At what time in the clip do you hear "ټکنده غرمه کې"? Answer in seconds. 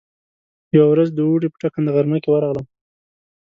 1.61-2.29